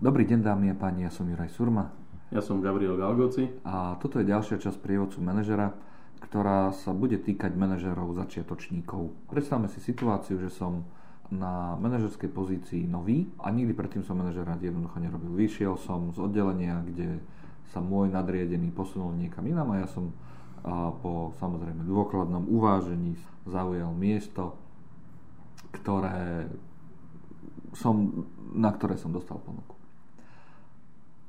[0.00, 1.92] Dobrý deň dámy a páni, ja som Juraj Surma.
[2.32, 3.52] Ja som Gabriel Galgoci.
[3.68, 5.76] A toto je ďalšia časť prievodcu manažera,
[6.24, 9.28] ktorá sa bude týkať manažerov začiatočníkov.
[9.28, 10.88] Predstavme si situáciu, že som
[11.28, 15.36] na manažerskej pozícii nový a nikdy predtým som manažera jednoducho nerobil.
[15.36, 17.20] Vyšiel som z oddelenia, kde
[17.70, 20.10] sa môj nadriedený posunul niekam inám a ja som
[20.60, 23.16] a po samozrejme dôkladnom uvážení
[23.48, 24.60] zaujal miesto,
[25.72, 26.52] ktoré
[27.74, 29.74] som, na ktoré som dostal ponuku.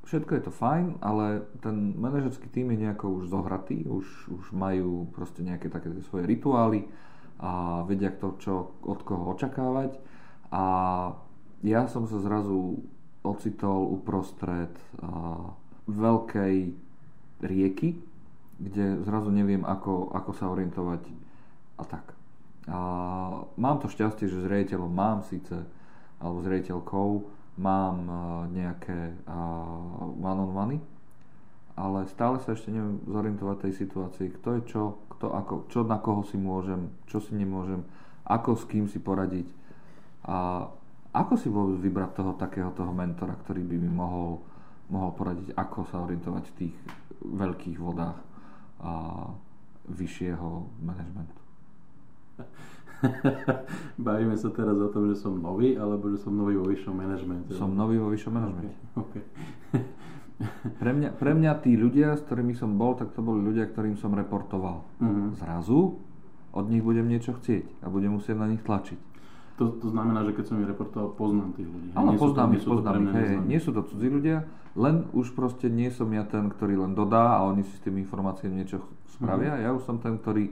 [0.10, 5.08] Všetko je to fajn, ale ten manažerský tým je nejako už zohratý, už, už majú
[5.16, 6.84] proste nejaké také svoje rituály
[7.40, 9.96] a vedia to, čo od koho očakávať.
[10.52, 10.64] A
[11.64, 12.84] ja som sa zrazu
[13.24, 15.56] ocitol uprostred a,
[15.88, 16.56] veľkej
[17.42, 17.98] rieky,
[18.62, 21.02] kde zrazu neviem, ako, ako sa orientovať
[21.82, 22.06] a tak.
[22.70, 22.80] A
[23.58, 25.66] mám to šťastie, že s riaditeľom mám síce
[26.22, 27.10] alebo s riaditeľkou
[27.58, 28.18] mám uh,
[28.48, 30.80] nejaké uh, one-on-one,
[31.76, 34.84] ale stále sa ešte neviem zorientovať tej situácii, kto je čo,
[35.18, 37.82] kto ako, čo na koho si môžem, čo si nemôžem,
[38.30, 39.50] ako s kým si poradiť
[40.30, 40.70] a
[41.12, 44.40] ako si vôbec vybrať toho takého toho mentora, ktorý by mi mohol,
[44.88, 46.76] mohol poradiť, ako sa orientovať v tých
[47.26, 48.20] veľkých vodách
[48.82, 49.28] a
[49.92, 50.50] vyššieho
[50.82, 51.42] manažmentu.
[54.06, 57.52] Bavíme sa teraz o tom, že som nový, alebo že som nový vo vyššom manažmente.
[57.58, 58.78] Som nový vo vyššom manažmente.
[58.94, 59.24] Okay.
[59.74, 59.84] Okay.
[60.82, 63.98] pre, mňa, pre mňa tí ľudia, s ktorými som bol, tak to boli ľudia, ktorým
[63.98, 64.86] som reportoval.
[65.02, 65.34] Uh-huh.
[65.38, 66.02] Zrazu
[66.52, 69.00] od nich budem niečo chcieť a budem musieť na nich tlačiť.
[69.60, 71.90] To, to znamená, že keď som ich reportoval, poznám tých ľudí.
[71.94, 73.14] Áno, poznám ich, poznám ich.
[73.14, 76.98] Hej, nie sú to cudzí ľudia, len už proste nie som ja ten, ktorý len
[76.98, 79.54] dodá a oni si s tými informáciami niečo spravia.
[79.54, 79.66] Uh-huh.
[79.66, 80.50] Ja už som ten, ktorý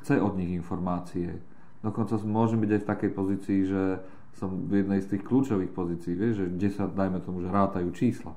[0.00, 1.38] chce od nich informácie.
[1.84, 3.82] Dokonca môžem byť aj v takej pozícii, že
[4.34, 7.92] som v jednej z tých kľúčových pozícií, vieš, že kde sa, dajme tomu, že rátajú
[7.94, 8.34] čísla.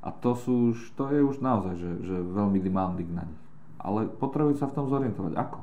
[0.00, 3.42] A to sú už, to je už naozaj, že, že veľmi demanding na nich.
[3.80, 5.32] Ale potrebujú sa v tom zorientovať.
[5.36, 5.58] Ako?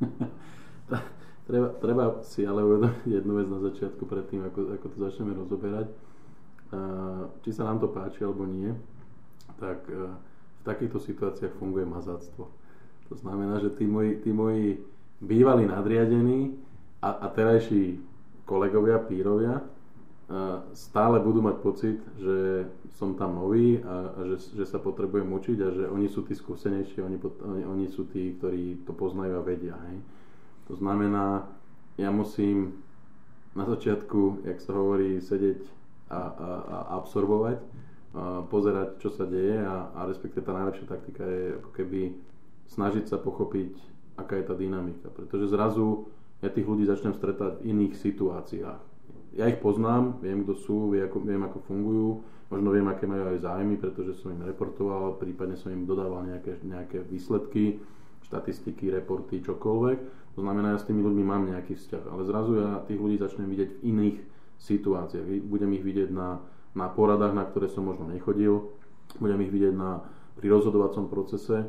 [1.48, 5.88] treba, treba si ale uvedomiť jednu vec na začiatku predtým, ako, ako to začneme rozoberať.
[7.44, 8.72] či sa nám to páči alebo nie,
[9.60, 12.59] tak v takýchto situáciách funguje mazáctvo.
[13.10, 14.78] To znamená, že tí moji, tí moji
[15.18, 16.54] bývalí nadriadení
[17.02, 17.98] a, a terajší
[18.46, 19.60] kolegovia, pírovia,
[20.78, 25.58] stále budú mať pocit, že som tam nový a, a že, že sa potrebujem učiť
[25.58, 29.42] a že oni sú tí skúsenejší, oni, oni, oni sú tí, ktorí to poznajú a
[29.42, 29.74] vedia.
[29.90, 29.98] Hej.
[30.70, 31.50] To znamená,
[31.98, 32.78] ja musím
[33.58, 35.66] na začiatku, jak sa hovorí, sedieť
[36.14, 36.20] a, a,
[36.62, 37.58] a absorbovať,
[38.14, 42.00] a pozerať, čo sa deje a, a respektive tá najlepšia taktika je ako keby
[42.70, 43.74] snažiť sa pochopiť,
[44.16, 45.10] aká je tá dynamika.
[45.10, 46.06] Pretože zrazu
[46.40, 48.80] ja tých ľudí začnem stretať v iných situáciách.
[49.36, 52.08] Ja ich poznám, viem, kto sú, viem ako, fungujú,
[52.50, 56.58] možno viem, aké majú aj zájmy, pretože som im reportoval, prípadne som im dodával nejaké,
[56.66, 57.78] nejaké výsledky,
[58.26, 59.98] štatistiky, reporty, čokoľvek.
[60.34, 62.04] To znamená, ja s tými ľuďmi mám nejaký vzťah.
[62.10, 64.18] Ale zrazu ja tých ľudí začnem vidieť v iných
[64.58, 65.46] situáciách.
[65.46, 66.42] Budem ich vidieť na,
[66.74, 68.70] na poradách, na ktoré som možno nechodil,
[69.18, 70.02] budem ich vidieť na,
[70.38, 71.66] pri rozhodovacom procese,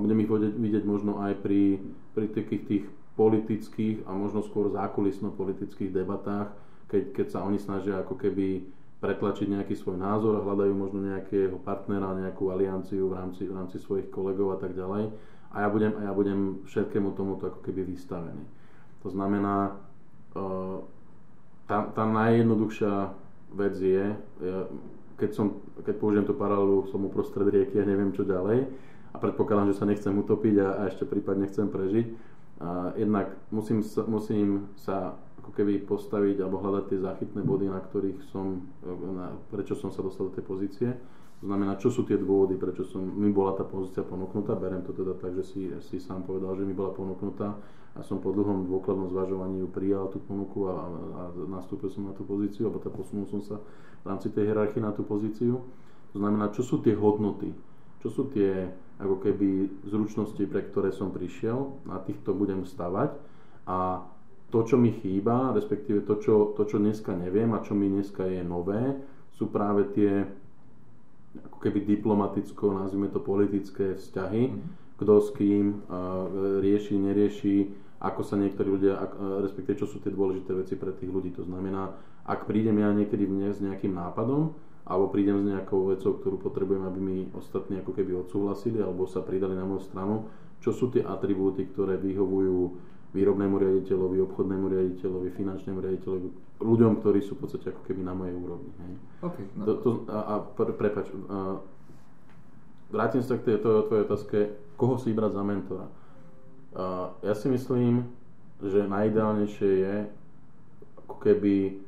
[0.00, 1.80] budem ich vidieť možno aj pri,
[2.16, 2.84] pri takých tých
[3.16, 6.52] politických a možno skôr zákulisno-politických debatách,
[6.88, 8.64] keď, keď sa oni snažia ako keby
[9.00, 13.76] pretlačiť nejaký svoj názor a hľadajú možno nejakého partnera, nejakú alianciu v rámci, v rámci
[13.76, 15.12] svojich kolegov a tak ďalej.
[15.52, 18.44] A ja budem, a ja budem všetkému tomuto ako keby vystavený.
[19.04, 19.76] To znamená,
[21.68, 23.12] tá, tá najjednoduchšia
[23.56, 24.60] vec je, ja,
[25.16, 28.68] keď, som, keď použijem tú paralelu, som uprostred rieky a neviem čo ďalej,
[29.16, 32.06] a predpokladám, že sa nechcem utopiť a, a ešte prípadne chcem prežiť.
[32.60, 37.80] A jednak musím sa, musím sa ako keby postaviť alebo hľadať tie záchytné body, na
[37.80, 38.68] ktorých som,
[39.16, 40.88] na, prečo som sa dostal do tej pozície.
[41.40, 44.52] To znamená, čo sú tie dôvody, prečo som, mi bola tá pozícia ponúknutá.
[44.56, 47.56] Berem to teda tak, že si, si sám povedal, že mi bola ponúknutá
[47.96, 52.12] a som po dlhom dôkladnom zvažovaní ju prijal tú ponuku a, a, nastúpil som na
[52.12, 53.56] tú pozíciu, alebo teda posunul som sa
[54.04, 55.64] v rámci tej hierarchie na tú pozíciu.
[56.12, 57.52] To znamená, čo sú tie hodnoty,
[58.00, 63.12] čo sú tie ako keby zručnosti, pre ktoré som prišiel, na týchto budem stavať
[63.68, 64.08] a
[64.48, 68.24] to, čo mi chýba, respektíve to čo, to, čo dneska neviem a čo mi dneska
[68.24, 68.96] je nové,
[69.34, 70.24] sú práve tie
[71.36, 74.60] ako keby diplomaticko, nazvime to politické vzťahy, mm.
[74.96, 77.56] kto s kým uh, rieši, nerieši,
[78.00, 81.36] ako sa niektorí ľudia, ak, uh, respektíve čo sú tie dôležité veci pre tých ľudí.
[81.36, 81.92] To znamená,
[82.24, 86.98] ak prídem ja niekedy s nejakým nápadom, alebo prídem s nejakou vecou, ktorú potrebujem, aby
[87.02, 90.30] mi ostatní ako keby odsúhlasili alebo sa pridali na moju stranu,
[90.62, 92.78] čo sú tie atribúty, ktoré vyhovujú
[93.10, 96.28] výrobnému riaditeľovi, obchodnému riaditeľovi, finančnému riaditeľovi,
[96.62, 98.70] ľuďom, ktorí sú v podstate ako keby na mojej úrovni.
[98.76, 98.92] Hej.
[99.26, 99.62] Okay, no.
[99.64, 101.58] to, to, a, a pre, prepač, a,
[102.92, 104.38] vrátim sa k tej tvojej otázke,
[104.76, 105.86] koho si vybrať za mentora.
[106.76, 108.06] A, ja si myslím,
[108.60, 109.94] že najideálnejšie je
[111.08, 111.85] ako keby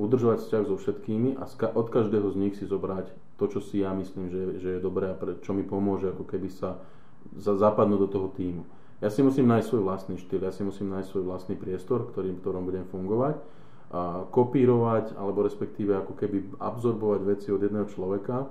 [0.00, 1.44] udržovať vzťah so všetkými a
[1.76, 5.12] od každého z nich si zobrať to, čo si ja myslím, že, že je dobré
[5.12, 6.80] a pre, čo mi pomôže ako keby sa
[7.36, 8.64] za, zapadnúť do toho týmu.
[9.04, 12.40] Ja si musím nájsť svoj vlastný štýl, ja si musím nájsť svoj vlastný priestor, ktorým,
[12.40, 13.36] ktorom budem fungovať,
[13.90, 18.48] a kopírovať alebo respektíve ako keby absorbovať veci od jedného človeka,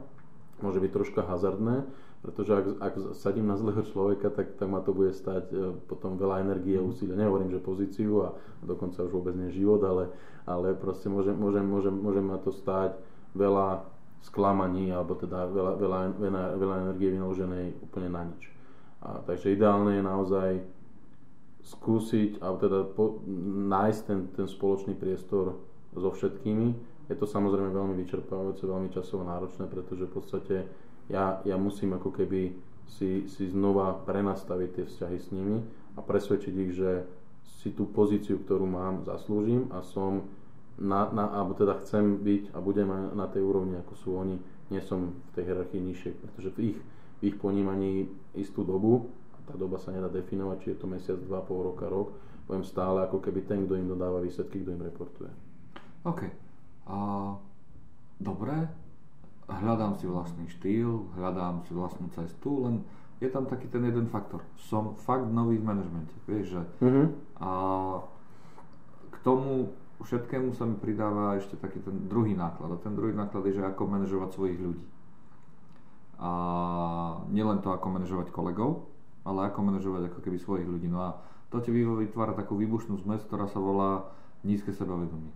[0.60, 1.88] môže byť troška hazardné,
[2.20, 6.20] pretože ak, ak sadím na zlého človeka, tak, tak ma to bude stať e, potom
[6.20, 7.16] veľa energie a úsilia.
[7.16, 10.12] Nehovorím, že pozíciu a dokonca už vôbec nie život, ale,
[10.44, 13.00] ale proste môže, môže, môže, môže ma to stať
[13.40, 13.88] veľa
[14.20, 18.52] sklamaní alebo teda veľa, veľa, veľa, veľa energie vynaloženej úplne na nič.
[19.00, 20.50] A, takže ideálne je naozaj
[21.64, 23.04] skúsiť, alebo teda po,
[23.72, 25.56] nájsť ten, ten spoločný priestor
[25.96, 26.68] so všetkými.
[27.08, 30.56] Je to samozrejme veľmi vyčerpávajúce, veľmi časovo náročné, pretože v podstate
[31.10, 32.54] ja, ja musím ako keby
[32.86, 35.62] si, si znova prenastaviť tie vzťahy s nimi
[35.98, 37.06] a presvedčiť ich, že
[37.60, 40.26] si tú pozíciu, ktorú mám, zaslúžim a som
[40.80, 44.40] na, na, alebo teda chcem byť a budem na tej úrovni, ako sú oni,
[44.72, 46.80] nie som v tej hierarchii nižšie, pretože v ich,
[47.20, 51.20] v ich ponímaní istú dobu, a tá doba sa nedá definovať, či je to mesiac,
[51.20, 52.16] dva, pol roka, rok,
[52.48, 55.32] poviem stále ako keby ten, kto im dodáva výsledky, kto im reportuje.
[56.08, 56.22] OK.
[56.88, 57.36] Uh,
[58.24, 58.72] dobre,
[59.50, 62.86] hľadám si vlastný štýl, hľadám si vlastnú cestu, len
[63.20, 64.46] je tam taký ten jeden faktor.
[64.70, 66.16] Som fakt nový v manažmente.
[66.24, 67.08] Vieš, že uh-huh.
[67.44, 67.52] a
[69.12, 72.72] k tomu všetkému sa mi pridáva ešte taký ten druhý náklad.
[72.72, 74.86] A ten druhý náklad je, že ako manažovať svojich ľudí.
[76.20, 76.32] A
[77.32, 78.88] nielen to, ako manažovať kolegov,
[79.28, 80.88] ale ako manažovať ako keby svojich ľudí.
[80.88, 81.10] No a
[81.52, 84.08] to ti vytvára takú výbušnú zmes, ktorá sa volá
[84.48, 85.36] nízke sebavedomie.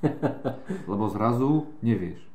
[0.90, 2.29] Lebo zrazu nevieš.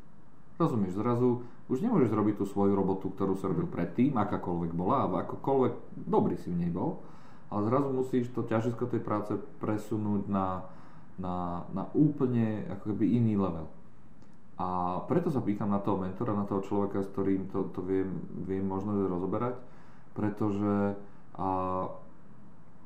[0.55, 5.19] Rozumieš, zrazu už nemôžeš robiť tú svoju robotu, ktorú si robil predtým, akákoľvek bola, alebo
[5.19, 5.73] akokoľvek
[6.07, 7.03] dobrý si v nej bol,
[7.51, 10.63] ale zrazu musíš to ťažisko tej práce presunúť na
[11.19, 13.67] na, na úplne ako keby iný level.
[14.55, 18.07] A preto sa pýtam na toho mentora, na toho človeka, s ktorým to, to viem,
[18.47, 19.59] viem možno rozoberať,
[20.15, 20.95] pretože
[21.35, 21.47] a,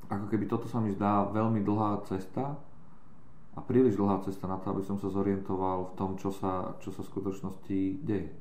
[0.10, 2.57] ako keby toto sa mi zdá veľmi dlhá cesta
[3.60, 6.96] a príliš dlhá cesta na to, aby som sa zorientoval v tom, čo sa, čo
[6.96, 8.32] sa v skutočnosti deje.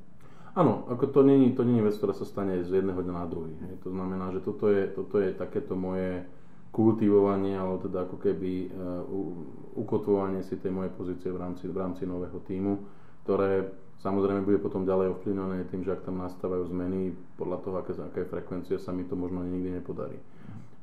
[0.55, 3.51] Áno, ako to není, to není vec, ktorá sa stane z jedného dňa na druhý.
[3.67, 3.83] Hej.
[3.83, 6.23] To znamená, že toto je, toto je takéto moje
[6.71, 9.03] kultivovanie, alebo teda ako keby uh,
[9.75, 12.87] ukotvovanie si tej mojej pozície v rámci, v rámci nového týmu,
[13.27, 18.23] ktoré samozrejme bude potom ďalej ovplyvnené tým, že ak tam nastávajú zmeny, podľa toho, aká
[18.23, 20.23] je frekvencia, sa mi to možno nikdy nepodarí.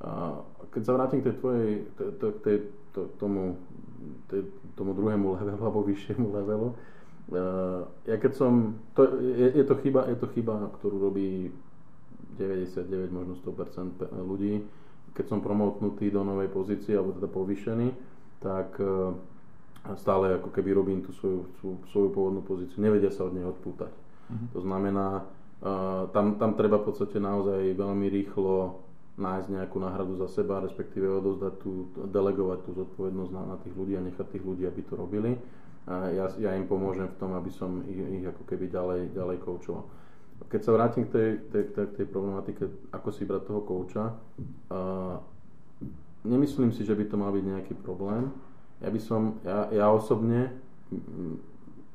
[0.03, 0.43] A
[0.75, 3.55] keď sa vrátim k tej tvojej, k tomu,
[4.75, 10.07] tomu druhému levelu alebo vyššiemu levelu, uh, ja keď som, to, je, je, to chyba,
[10.09, 11.51] je to chyba, ktorú robí
[12.37, 14.59] 99, možno 100% ľudí,
[15.15, 17.87] keď som promotnutý do novej pozície, alebo teda povýšený,
[18.43, 19.15] tak e,
[19.95, 21.39] stále ako keby robím tú svoju,
[21.95, 22.83] svoju, pôvodnú pozíciu.
[22.83, 23.93] Nevedia sa od nej odpútať.
[23.95, 24.47] Uh-huh.
[24.57, 25.23] To znamená,
[25.61, 28.81] uh, tam, tam treba v podstate naozaj veľmi rýchlo
[29.15, 33.95] nájsť nejakú náhradu za seba, respektíve odozdať tú, delegovať tú zodpovednosť na, na tých ľudí
[33.95, 35.39] a nechať tých ľudí, aby to robili.
[35.87, 39.37] Uh, ja, ja im pomôžem v tom, aby som ich, ich ako keby ďalej, ďalej
[39.39, 39.87] koučoval.
[40.51, 45.15] Keď sa vrátim k tej, tej, tej, tej problematike, ako si brať toho kouča, uh,
[46.27, 48.35] nemyslím si, že by to mal byť nejaký problém.
[48.83, 50.51] Ja by som, ja, ja osobne,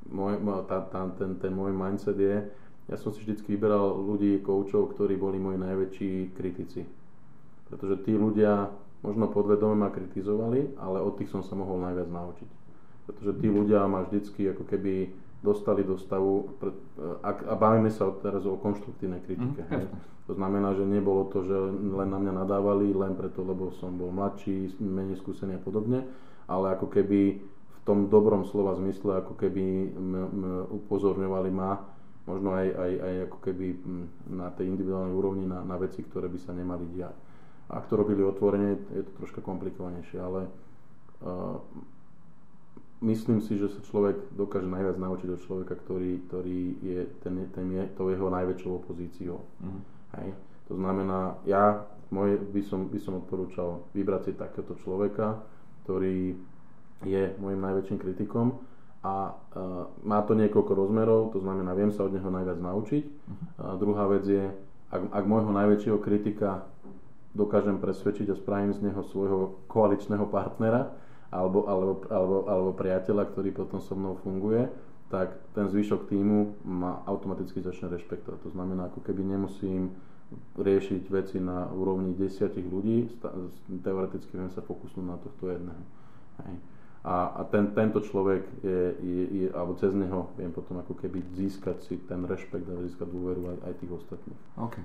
[0.09, 2.49] môj, tá, tá, ten, ten môj mindset je,
[2.89, 7.00] ja som si vždy vyberal ľudí, koučov, ktorí boli moji najväčší kritici.
[7.71, 8.69] Pretože tí ľudia
[9.01, 12.51] možno podvedome ma kritizovali, ale od tých som sa mohol najviac naučiť.
[13.09, 15.09] Pretože tí ľudia ma vždycky ako keby
[15.41, 16.53] dostali do stavu,
[17.25, 19.65] a bavíme sa teraz o konštruktívnej kritike.
[19.65, 19.87] Mm, hej.
[20.29, 24.13] To znamená, že nebolo to, že len na mňa nadávali, len preto, lebo som bol
[24.13, 26.05] mladší, menej skúsený a podobne,
[26.45, 30.19] ale ako keby v tom dobrom slova zmysle, ako keby m, m,
[30.71, 31.83] upozorňovali ma,
[32.29, 33.67] možno aj, aj, aj ako keby
[34.29, 37.17] na tej individuálnej úrovni na, na veci, ktoré by sa nemali diať.
[37.71, 40.51] Ak to robili otvorene, je to troška komplikovanejšie, ale
[41.23, 41.63] uh,
[43.01, 47.67] myslím si, že sa človek dokáže najviac naučiť od človeka, ktorý, ktorý je, ten, ten
[47.73, 49.41] je to jeho najväčšou opozíciou.
[49.63, 49.81] Mm.
[50.21, 50.29] Hej.
[50.69, 55.41] To znamená, ja moje, by, som, by som odporúčal vybrať si takéto človeka,
[55.87, 56.35] ktorý
[57.07, 58.61] je môjim najväčším kritikom
[59.01, 63.05] a uh, má to niekoľko rozmerov, to znamená, viem sa od neho najviac naučiť.
[63.09, 63.41] Uh-huh.
[63.65, 64.45] A druhá vec je,
[64.93, 66.69] ak, ak môjho najväčšieho kritika
[67.35, 70.91] dokážem presvedčiť a spravím z neho svojho koaličného partnera
[71.31, 74.67] alebo, alebo, alebo, alebo priateľa, ktorý potom so mnou funguje,
[75.11, 78.39] tak ten zvyšok týmu ma automaticky začne rešpektovať.
[78.47, 79.95] To znamená, ako keby nemusím
[80.59, 83.11] riešiť veci na úrovni desiatich ľudí,
[83.83, 85.83] teoreticky viem sa fokusnúť na tohto jedného.
[86.47, 86.55] Hej.
[87.01, 91.25] A, a ten, tento človek je, je, je, alebo cez neho viem potom ako keby
[91.33, 94.41] získať si ten rešpekt a získať dôveru aj, aj tých ostatných.
[94.61, 94.77] OK.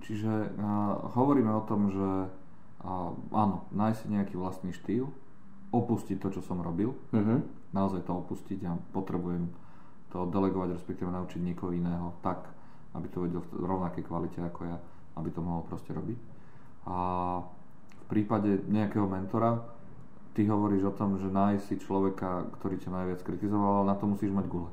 [0.00, 5.08] Čiže uh, hovoríme o tom, že uh, áno, nájsť si nejaký vlastný štýl,
[5.70, 7.40] opustiť to, čo som robil, uh-huh.
[7.70, 9.46] naozaj to opustiť a potrebujem
[10.10, 12.50] to delegovať, respektíve naučiť niekoho iného tak,
[12.98, 14.76] aby to vedel v rovnakej kvalite ako ja,
[15.14, 16.18] aby to mohol proste robiť.
[16.90, 16.96] A
[17.94, 19.62] v prípade nejakého mentora,
[20.34, 24.10] ty hovoríš o tom, že nájsť si človeka, ktorý ťa najviac kritizoval, ale na to
[24.10, 24.70] musíš mať gule.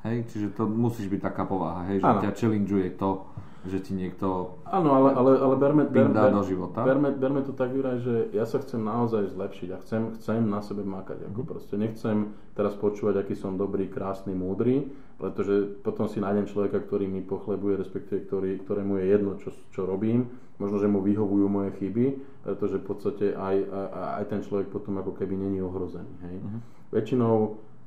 [0.00, 2.24] Hej, čiže to musíš byť taká povaha, hej, že ano.
[2.24, 3.28] ťa challengeuje to,
[3.68, 6.80] že ti niekto Áno, ale, ale, ale berme, berme, ber, do života.
[6.80, 10.64] Berme, berme to tak, Juraj, že ja sa chcem naozaj zlepšiť a chcem, chcem na
[10.64, 11.28] sebe makať.
[11.28, 11.48] Ako mhm.
[11.48, 14.88] proste nechcem teraz počúvať, aký som dobrý, krásny, múdry,
[15.20, 19.84] pretože potom si nájdem človeka, ktorý mi pochlebuje, respektíve ktorý, ktorému je jedno, čo, čo
[19.84, 20.32] robím.
[20.56, 23.86] Možno, že mu vyhovujú moje chyby, pretože v podstate aj, aj,
[24.20, 26.12] aj ten človek potom ako keby není ohrozený.
[26.20, 26.36] Hej.
[26.36, 26.60] Uh-huh.
[26.92, 27.34] Väčšinou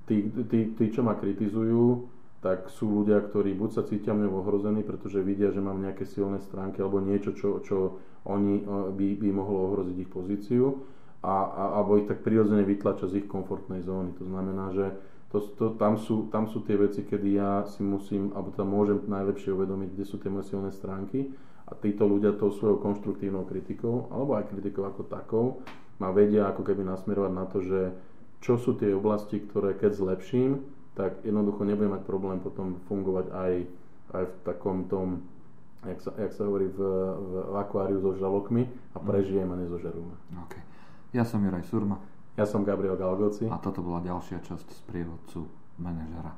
[0.10, 2.10] tí, tí, tí, čo ma kritizujú,
[2.43, 6.43] tak sú ľudia, ktorí buď sa cítia mňou ohrození, pretože vidia, že mám nejaké silné
[6.43, 10.83] stránky alebo niečo, čo, čo oni by, by mohlo ohroziť ich pozíciu
[11.23, 14.12] a, a, alebo ich tak prirodzene vytlača z ich komfortnej zóny.
[14.19, 14.91] To znamená, že
[15.31, 19.00] to, to, tam, sú, tam sú tie veci, kedy ja si musím, alebo tam môžem
[19.07, 21.31] najlepšie uvedomiť, kde sú tie moje silné stránky
[21.63, 25.45] a títo ľudia tou svojou konštruktívnou kritikou, alebo aj kritikou ako takou,
[25.97, 27.81] ma vedia ako keby nasmerovať na to, že
[28.43, 30.59] čo sú tie oblasti, ktoré keď zlepším,
[30.93, 33.53] tak jednoducho nebudem mať problém potom fungovať aj,
[34.13, 35.25] aj v takom tom,
[35.83, 39.05] jak sa, jak sa hovorí, v, v, v akváriu so žalokmi a mhm.
[39.05, 40.15] prežijem a nezožerú ma.
[40.45, 40.62] Okay.
[41.13, 42.01] Ja som Juraj Surma.
[42.33, 43.45] Ja som Gabriel Galgoci.
[43.45, 45.45] A toto bola ďalšia časť z prievodcu
[45.77, 46.33] manažera.